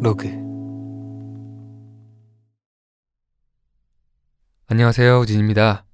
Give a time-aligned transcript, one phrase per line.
[0.00, 0.26] 로그
[4.66, 5.20] 안녕하세요.
[5.20, 5.86] 우진입니다.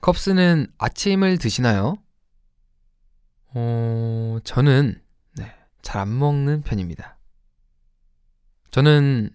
[0.00, 1.96] 컵스는 아침을 드시나요?
[3.52, 5.02] 어, 저는
[5.36, 5.52] 네,
[5.82, 7.18] 잘 안 먹는 편입니다.
[8.70, 9.30] 저는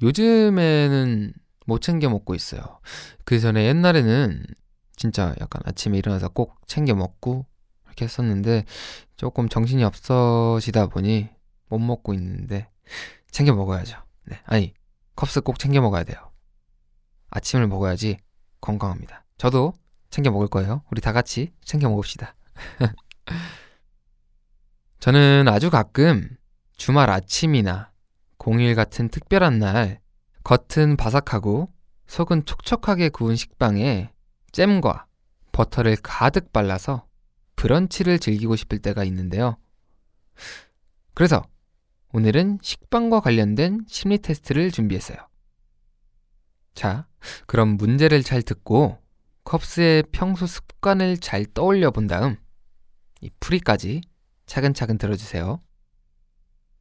[0.00, 1.34] 요즘에는
[1.66, 2.80] 못 챙겨 먹고 있어요.
[3.26, 4.42] 그 전에 옛날에는
[4.96, 7.44] 진짜 약간 아침에 일어나서 꼭 챙겨 먹고
[7.84, 8.64] 이렇게 했었는데
[9.18, 11.36] 조금 정신이 없어지다 보니
[11.68, 12.70] 못 먹고 있는데
[13.30, 14.02] 챙겨 먹어야죠.
[14.24, 14.40] 네.
[14.44, 14.74] 아니,
[15.16, 16.30] 컵스 꼭 챙겨 먹어야 돼요.
[17.30, 18.18] 아침을 먹어야지
[18.60, 19.24] 건강합니다.
[19.36, 19.74] 저도
[20.10, 20.82] 챙겨 먹을 거예요.
[20.90, 22.34] 우리 다 같이 챙겨 먹읍시다.
[25.00, 26.36] 저는 아주 가끔
[26.76, 27.92] 주말 아침이나
[28.36, 30.00] 공휴일 같은 특별한 날
[30.44, 31.72] 겉은 바삭하고
[32.06, 34.12] 속은 촉촉하게 구운 식빵에
[34.52, 35.06] 잼과
[35.52, 37.06] 버터를 가득 발라서
[37.56, 39.56] 브런치를 즐기고 싶을 때가 있는데요.
[41.14, 41.42] 그래서
[42.12, 45.18] 오늘은 식빵과 관련된 심리 테스트를 준비했어요.
[46.74, 47.06] 자,
[47.46, 48.98] 그럼 문제를 잘 듣고
[49.44, 52.36] 컵스의 평소 습관을 잘 떠올려 본 다음
[53.20, 54.02] 이 풀이까지
[54.46, 55.60] 차근차근 들어주세요.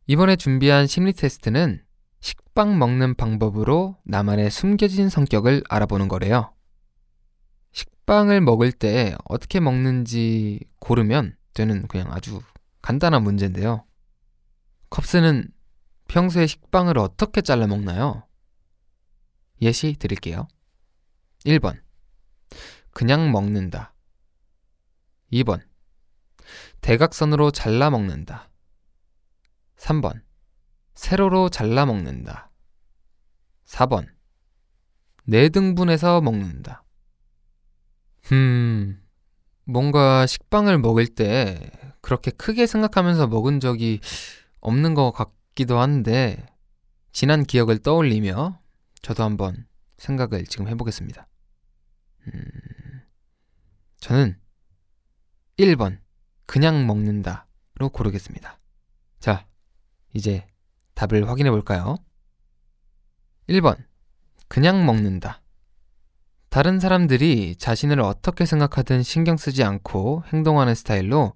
[0.05, 1.83] 이번에 준비한 심리 테스트는
[2.21, 6.53] 식빵 먹는 방법으로 나만의 숨겨진 성격을 알아보는 거래요.
[7.73, 12.41] 식빵을 먹을 때 어떻게 먹는지 고르면 되는 그냥 아주
[12.81, 13.83] 간단한 문제인데요.
[14.89, 15.51] 컵스는
[16.07, 18.23] 평소에 식빵을 어떻게 잘라 먹나요?
[19.61, 20.47] 예시 드릴게요.
[21.45, 21.81] 1번.
[22.91, 23.93] 그냥 먹는다.
[25.31, 25.61] 2번.
[26.81, 28.49] 대각선으로 잘라 먹는다.
[29.77, 30.21] 3번.
[30.93, 32.49] 세로로 잘라 먹는다.
[33.65, 34.07] 4번.
[35.25, 36.83] 네 등분해서 먹는다.
[38.31, 39.03] 음,
[39.65, 41.69] 뭔가 식빵을 먹을 때
[42.01, 43.99] 그렇게 크게 생각하면서 먹은 적이
[44.59, 46.45] 없는 것 같기도 한데,
[47.11, 48.59] 지난 기억을 떠올리며
[49.01, 51.27] 저도 한번 생각을 지금 해보겠습니다.
[52.27, 52.43] 음,
[53.99, 54.39] 저는
[55.57, 55.99] 1번,
[56.45, 58.59] 그냥 먹는다로 고르겠습니다.
[59.19, 59.47] 자,
[60.13, 60.47] 이제
[60.93, 61.97] 답을 확인해 볼까요?
[63.49, 63.77] 1번,
[64.47, 65.41] 그냥 먹는다.
[66.49, 71.33] 다른 사람들이 자신을 어떻게 생각하든 신경 쓰지 않고 행동하는 스타일로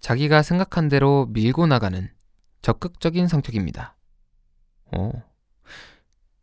[0.00, 2.10] 자기가 생각한 대로 밀고 나가는
[2.66, 3.96] 적극적인 성격입니다.
[4.92, 5.12] 오.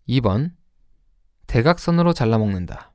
[0.07, 0.53] 2번,
[1.47, 2.93] 대각선으로 잘라먹는다.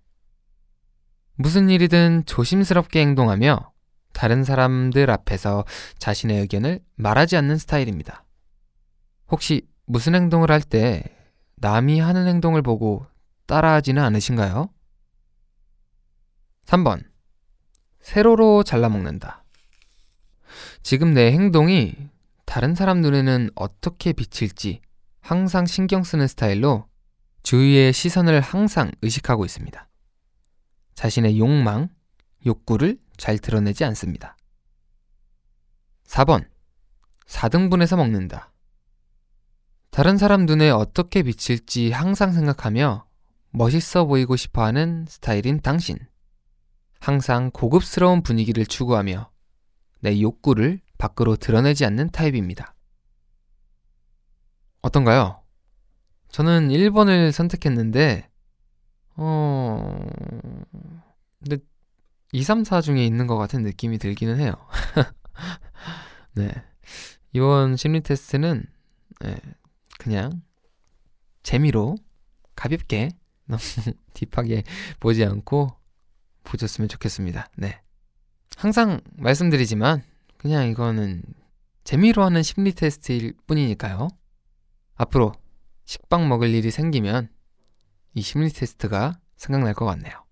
[1.35, 3.71] 무슨 일이든 조심스럽게 행동하며
[4.15, 5.67] 다른 사람들 앞에서
[5.99, 8.25] 자신의 의견을 말하지 않는 스타일입니다.
[9.31, 11.03] 혹시 무슨 행동을 할 때
[11.57, 13.05] 남이 하는 행동을 보고
[13.45, 14.71] 따라하지는 않으신가요?
[16.65, 17.05] 3번.
[18.01, 19.45] 세로로 잘라먹는다.
[20.83, 22.09] 지금 내 행동이
[22.49, 24.81] 다른 사람 눈에는 어떻게 비칠지
[25.21, 26.89] 항상 신경 쓰는 스타일로
[27.43, 29.87] 주위의 시선을 항상 의식하고 있습니다.
[30.95, 31.91] 자신의 욕망,
[32.47, 34.35] 욕구를 잘 드러내지 않습니다.
[36.07, 36.49] 4번.
[37.27, 38.51] 4등분해서 먹는다.
[39.91, 43.07] 다른 사람 눈에 어떻게 비칠지 항상 생각하며
[43.51, 45.99] 멋있어 보이고 싶어 하는 스타일인 당신.
[46.99, 49.31] 항상 고급스러운 분위기를 추구하며
[50.01, 52.75] 내 욕구를 밖으로 드러내지 않는 타입입니다.
[54.83, 55.43] 어떤가요?
[56.31, 58.29] 저는 1번을 선택했는데,
[59.17, 59.99] 어,
[61.39, 61.59] 근데
[62.33, 64.55] 2, 3, 4 중에 있는 것 같은 느낌이 들기는 해요.
[66.35, 66.53] 네.
[67.33, 68.65] 이번 심리 테스트는,
[69.21, 69.37] 네,
[69.99, 70.43] 그냥
[71.43, 71.97] 재미로
[72.55, 73.11] 가볍게
[73.47, 73.63] 너무
[74.13, 74.65] 딥하게
[75.01, 75.75] 보지 않고
[76.45, 77.49] 보셨으면 좋겠습니다.
[77.57, 77.81] 네.
[78.57, 80.03] 항상 말씀드리지만
[80.39, 81.23] 그냥 이거는
[81.85, 84.09] 재미로 하는 심리 테스트일 뿐이니까요.
[84.95, 85.33] 앞으로
[85.85, 87.29] 식빵 먹을 일이 생기면
[88.15, 90.28] 이 심리 테스트가 생각날 것 같네요.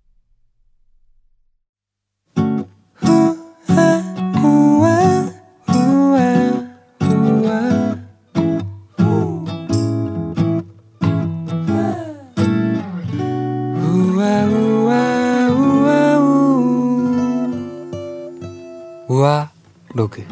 [19.96, 20.26] 로그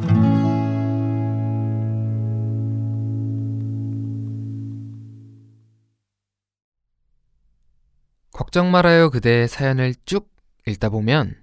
[8.30, 10.30] 걱정 말아요 그대의 사연을 쭉
[10.66, 11.42] 읽다 보면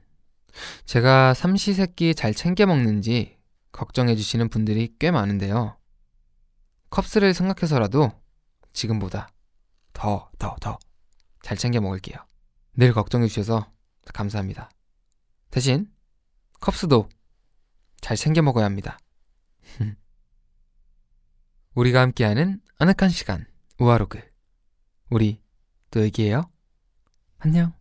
[0.85, 3.37] 제가 삼시세끼 잘 챙겨 먹는지
[3.71, 5.77] 걱정해 주시는 분들이 꽤 많은데요.
[6.89, 8.11] 컵스를 생각해서라도
[8.73, 9.29] 지금보다
[9.93, 10.77] 더, 더, 더
[11.41, 12.17] 잘 챙겨 먹을게요.
[12.77, 13.71] 늘 걱정해 주셔서
[14.13, 14.69] 감사합니다.
[15.49, 15.91] 대신
[16.59, 17.09] 컵스도
[18.01, 18.99] 잘 챙겨 먹어야 합니다.
[21.75, 23.45] 우리가 함께하는 아늑한 시간
[23.79, 24.19] 우아로그.
[25.09, 25.41] 우리
[25.91, 26.49] 또 얘기해요.
[27.37, 27.73] 안녕